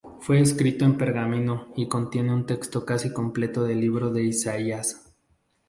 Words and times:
Fue 0.19 0.41
escrito 0.41 0.83
en 0.83 0.97
pergamino 0.97 1.67
y 1.75 1.87
contiene 1.87 2.33
un 2.33 2.47
texto 2.47 2.83
casi 2.83 3.13
completo 3.13 3.65
del 3.65 3.81
libro 3.81 4.09
de 4.11 4.23
Isaías. 4.23 5.13